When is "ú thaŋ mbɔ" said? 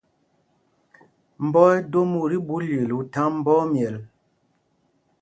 2.97-3.53